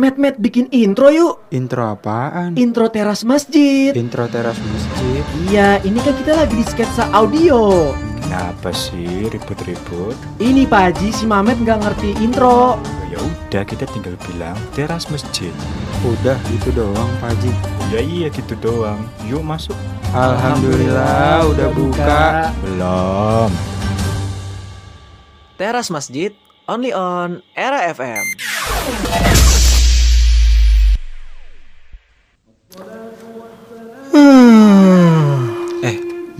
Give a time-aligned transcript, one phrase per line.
[0.00, 1.44] Met, Met, bikin intro yuk.
[1.52, 2.56] Intro apaan?
[2.56, 3.92] Intro teras masjid.
[3.92, 5.20] Intro teras masjid.
[5.52, 7.92] Iya, ini kan kita lagi di sketsa audio.
[8.24, 10.16] Kenapa sih ribut-ribut?
[10.40, 12.80] Ini Pak Haji, si Mamet nggak ngerti intro.
[13.12, 15.52] Ya udah kita tinggal bilang teras masjid.
[16.00, 17.52] Udah itu doang Pak Haji.
[17.92, 19.04] Ya iya gitu doang.
[19.28, 19.76] Yuk masuk.
[20.16, 22.48] Alhamdulillah udah buka.
[22.64, 23.52] Belum.
[25.60, 26.32] Teras Masjid,
[26.64, 28.24] only on Era FM.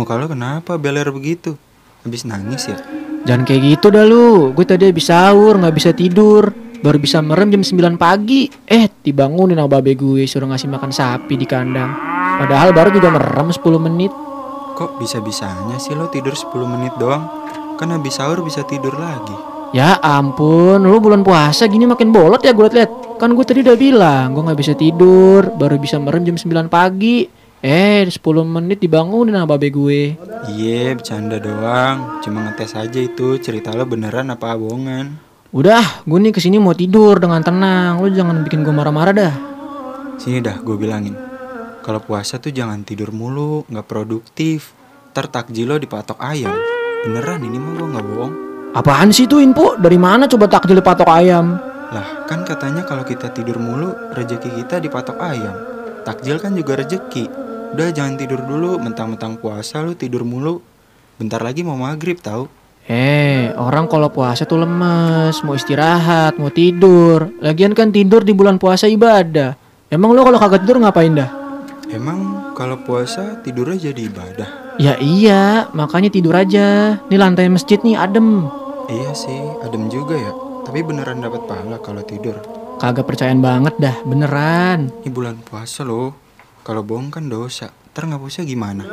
[0.01, 1.61] Muka lo kenapa beler begitu?
[2.01, 2.81] Habis nangis ya?
[3.29, 4.57] Jangan kayak gitu dah lu.
[4.57, 6.49] Gue tadi habis sahur, nggak bisa tidur.
[6.81, 8.49] Baru bisa merem jam 9 pagi.
[8.65, 11.93] Eh, dibangunin sama babe gue suruh ngasih makan sapi di kandang.
[12.41, 14.13] Padahal baru juga merem 10 menit.
[14.81, 17.29] Kok bisa-bisanya sih lo tidur 10 menit doang?
[17.77, 19.37] Kan habis sahur bisa tidur lagi.
[19.77, 22.91] Ya ampun, lu bulan puasa gini makin bolot ya gue liat
[23.23, 27.29] Kan gue tadi udah bilang, gue nggak bisa tidur, baru bisa merem jam 9 pagi.
[27.61, 30.17] Eh, 10 menit dibangunin sama babe gue.
[30.49, 32.25] Iya, bercanda doang.
[32.25, 35.21] Cuma ngetes aja itu cerita lo beneran apa bohongan.
[35.53, 38.01] Udah, gue nih ke sini mau tidur dengan tenang.
[38.01, 39.35] Lu jangan bikin gue marah-marah dah.
[40.17, 41.13] Sini dah gue bilangin.
[41.85, 44.73] Kalau puasa tuh jangan tidur mulu, nggak produktif.
[45.13, 46.57] Ntar takjil lo dipatok ayam.
[47.05, 48.35] Beneran ini mah gue nggak bohong.
[48.73, 49.77] Apaan sih tuh info?
[49.77, 51.61] Dari mana coba takjil patok ayam?
[51.93, 55.53] Lah kan katanya kalau kita tidur mulu, rezeki kita dipatok ayam.
[56.09, 57.50] Takjil kan juga rezeki.
[57.71, 60.59] Udah jangan tidur dulu, mentang-mentang puasa lu tidur mulu.
[61.23, 62.51] Bentar lagi mau maghrib tahu.
[62.91, 67.31] Eh, orang kalau puasa tuh lemes, mau istirahat, mau tidur.
[67.39, 69.55] Lagian kan tidur di bulan puasa ibadah.
[69.87, 71.31] Emang lo kalau kagak tidur ngapain dah?
[71.95, 74.49] Emang kalau puasa tidurnya jadi ibadah?
[74.83, 76.99] Ya iya, makanya tidur aja.
[77.07, 78.51] Nih lantai masjid nih adem.
[78.91, 80.33] Iya sih, adem juga ya.
[80.67, 82.35] Tapi beneran dapat pahala kalau tidur.
[82.83, 84.91] Kagak percayaan banget dah, beneran.
[85.07, 86.30] Ini bulan puasa loh.
[86.61, 87.73] Kalau bohong kan dosa.
[87.91, 88.85] Ntar nggak puasa gimana?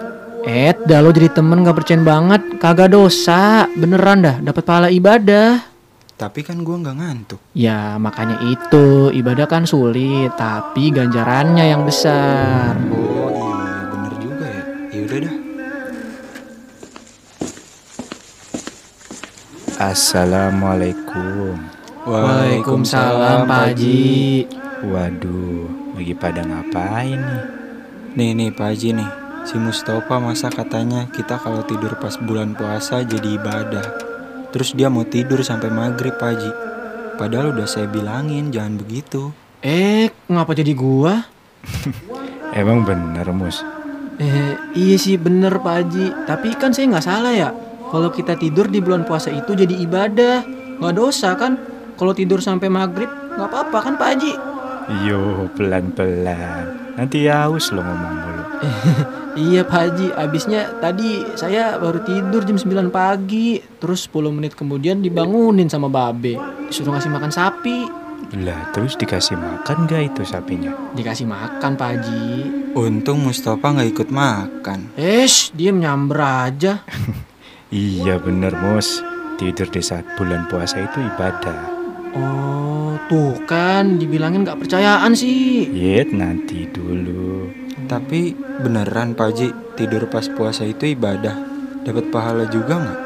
[0.48, 2.42] Eh, dah lo jadi temen gak percayaan banget.
[2.64, 4.40] Kagak dosa, beneran dah.
[4.40, 5.60] Dapat pahala ibadah.
[6.18, 7.38] Tapi kan gua nggak ngantuk.
[7.54, 12.74] Ya makanya itu ibadah kan sulit, tapi ganjarannya yang besar.
[12.90, 14.64] Oh iya, bener juga ya.
[14.90, 15.36] Ya udah dah.
[19.78, 21.54] Assalamualaikum.
[22.08, 24.48] Waalaikumsalam Pak Haji.
[24.90, 27.57] Waduh, lagi pada ngapain nih?
[28.18, 29.10] Nih nih Pak Haji nih,
[29.46, 33.86] si Mustafa masa katanya kita kalau tidur pas bulan puasa jadi ibadah.
[34.50, 36.52] Terus dia mau tidur sampai maghrib Pak Haji.
[37.14, 39.30] Padahal udah saya bilangin jangan begitu.
[39.62, 41.30] Eh, ngapa jadi gua?
[42.58, 43.62] Emang bener Mus?
[44.18, 46.26] Eh, iya sih bener Pak Haji.
[46.26, 47.54] Tapi kan saya nggak salah ya.
[47.94, 50.42] Kalau kita tidur di bulan puasa itu jadi ibadah,
[50.82, 51.54] nggak dosa kan?
[51.94, 54.34] Kalau tidur sampai maghrib nggak apa-apa kan Pak Haji?
[55.06, 58.44] Yo pelan-pelan, nanti haus lo ngomong mulu.
[59.38, 64.98] Iya Pak Haji, abisnya tadi saya baru tidur jam 9 pagi Terus 10 menit kemudian
[64.98, 67.86] dibangunin sama babe Disuruh ngasih makan sapi
[68.42, 70.74] Lah terus dikasih makan gak itu sapinya?
[70.98, 72.26] Dikasih makan Pak Haji
[72.74, 74.98] Untung Mustafa nggak ikut makan.
[74.98, 76.82] Esh, diem nyamber aja
[77.70, 79.06] Iya bener Mus,
[79.38, 81.77] tidur di saat bulan puasa itu ibadah.
[82.16, 87.52] Oh, tuh kan dibilangin gak percayaan sih Yet nanti dulu.
[87.88, 89.48] Tapi beneran Pak Haji,
[89.80, 91.36] tidur pas puasa itu ibadah.
[91.88, 93.02] Dapat pahala juga nggak?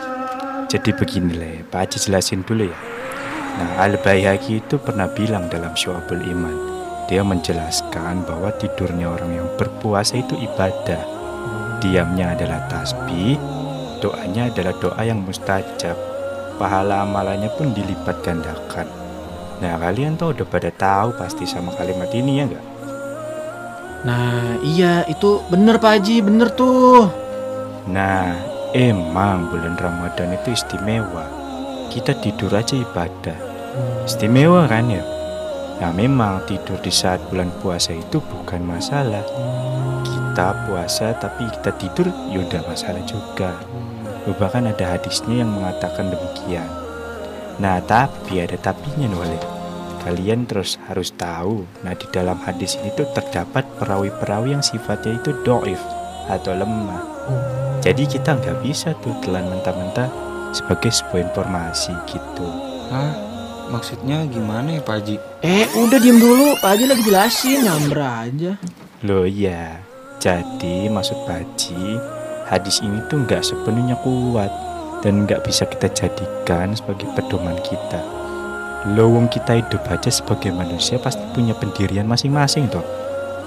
[0.74, 2.78] Jadi beginilah, Pak Haji jelasin dulu ya.
[3.62, 6.56] Nah, Al Bayhaqi itu pernah bilang dalam Syu'abul Iman.
[7.12, 11.04] Dia menjelaskan bahwa tidurnya orang yang berpuasa itu ibadah.
[11.84, 13.36] Diamnya adalah tasbih,
[14.00, 16.11] doanya adalah doa yang mustajab.
[16.62, 18.86] Pahala amalannya pun dilipat gandakan.
[19.66, 22.66] Nah, kalian tuh udah pada tahu pasti sama kalimat ini ya nggak?
[24.02, 27.06] Nah iya itu bener Pak Haji, bener tuh
[27.90, 28.38] Nah,
[28.78, 31.26] emang bulan Ramadan itu istimewa.
[31.90, 33.38] Kita tidur aja ibadah.
[34.06, 35.02] Istimewa kan ya?
[35.82, 39.26] Nah, memang tidur di saat bulan puasa itu bukan masalah.
[40.06, 43.50] Kita puasa tapi kita tidur ya udah masalah juga.
[44.30, 46.70] Bahkan ada hadisnya yang mengatakan demikian.
[47.58, 49.40] Nah, tapi ada tapinya nih Wale.
[50.02, 51.66] Kalian terus harus tahu.
[51.86, 55.82] Nah, di dalam hadis ini tuh terdapat perawi-perawi yang sifatnya itu doif
[56.26, 57.06] atau lemah.
[57.82, 60.10] Jadi kita nggak bisa tuh telan mentah-mentah
[60.54, 62.48] sebagai sebuah informasi gitu.
[62.90, 63.14] Hah?
[63.72, 65.16] Maksudnya gimana ya Pak Haji?
[65.48, 68.52] Eh udah diem dulu, Pak Haji lagi jelasin nyamber aja
[69.08, 69.80] Loh iya,
[70.20, 71.86] jadi maksud Pak Haji,
[72.52, 74.52] hadis ini tuh nggak sepenuhnya kuat
[75.02, 78.04] dan nggak bisa kita jadikan sebagai pedoman kita.
[78.94, 82.84] Lowong kita hidup aja sebagai manusia pasti punya pendirian masing-masing toh.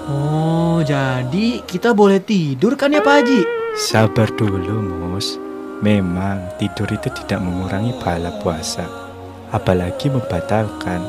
[0.05, 3.41] Oh, jadi kita boleh tidur kan ya Pak Haji?
[3.75, 5.35] Sabar dulu, Mus.
[5.83, 8.87] Memang tidur itu tidak mengurangi pahala puasa,
[9.51, 11.03] apalagi membatalkan.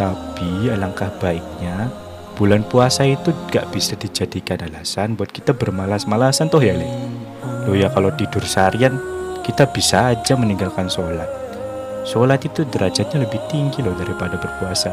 [0.00, 1.92] Tapi alangkah baiknya
[2.40, 7.11] bulan puasa itu gak bisa dijadikan alasan buat kita bermalas-malasan toh ya, Le.
[7.62, 8.98] Loh ya kalau tidur seharian
[9.46, 11.30] kita bisa aja meninggalkan sholat.
[12.02, 14.90] Sholat itu derajatnya lebih tinggi loh daripada berpuasa.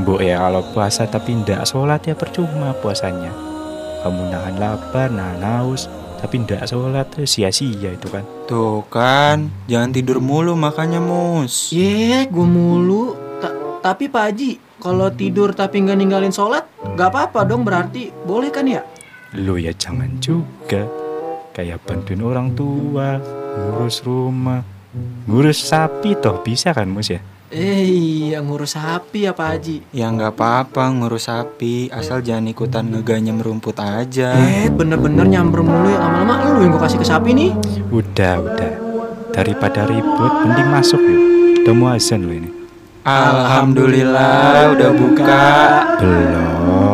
[0.00, 3.32] Bu ya kalau puasa tapi ndak sholat ya percuma puasanya.
[4.00, 5.88] Kamu nahan lapar, nahan haus,
[6.20, 8.24] tapi ndak sholat ya sia-sia itu kan.
[8.48, 11.72] Tuh kan, jangan tidur mulu makanya mus.
[11.72, 13.16] Ye, gue mulu.
[13.40, 14.50] Ta- tapi Pak Haji,
[14.80, 18.84] kalau tidur tapi nggak ninggalin sholat, nggak apa-apa dong berarti boleh kan ya?
[19.36, 20.99] Lo ya jangan juga
[21.60, 23.20] kayak bantuin orang tua,
[23.52, 24.64] ngurus rumah,
[25.28, 27.20] ngurus sapi toh bisa kan mus ya?
[27.52, 29.76] Eh, iya ngurus sapi ya Pak Haji.
[29.92, 34.32] Ya nggak apa-apa ngurus sapi, asal jangan ikutan ngeganyem rumput aja.
[34.40, 37.52] Eh, bener-bener nyamber mulu ya lama-lama lu yang gue kasih ke sapi nih.
[37.92, 38.72] Udah udah
[39.36, 41.22] daripada ribut mending masuk yuk.
[41.60, 42.50] Udah mau azan lo ini.
[43.04, 45.44] Alhamdulillah udah buka.
[46.00, 46.89] Belum